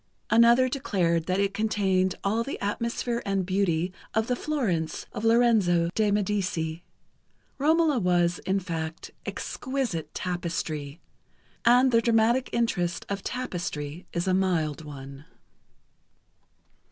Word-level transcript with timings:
Another 0.31 0.67
declared 0.67 1.27
that 1.27 1.39
it 1.39 1.53
contained 1.53 2.15
all 2.23 2.43
the 2.43 2.59
atmosphere 2.59 3.21
and 3.23 3.45
beauty 3.45 3.93
of 4.15 4.25
the 4.25 4.35
Florence 4.35 5.05
of 5.13 5.23
Lorenzo 5.23 5.91
de 5.93 6.09
Medici. 6.09 6.83
"Romola" 7.59 7.99
was, 7.99 8.39
in 8.39 8.59
fact, 8.59 9.11
exquisite 9.27 10.11
tapestry, 10.15 10.99
and 11.65 11.91
the 11.91 12.01
dramatic 12.01 12.49
interest 12.51 13.05
of 13.09 13.21
tapestry 13.21 14.07
is 14.11 14.27
a 14.27 14.33
mild 14.33 14.83
one. 14.83 15.25